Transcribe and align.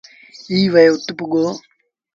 ائيٚݩ 0.51 0.71
وهي 0.73 0.87
اُت 0.93 1.07
پُڳو۔ 1.17 1.45